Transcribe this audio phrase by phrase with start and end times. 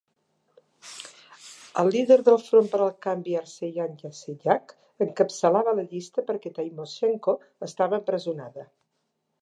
[1.81, 4.75] El líder del Front per al Canvi, Arseniy Yatsenyuk,
[5.09, 8.71] encapçalava la llista perquè Tymoshenko estava empresonada.